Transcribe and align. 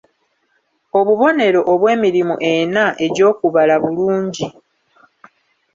Obubonero 0.99 1.59
obw'emirimu 1.73 2.35
ena 2.53 2.85
egy'okubala 3.05 3.75
bulungi. 3.83 4.47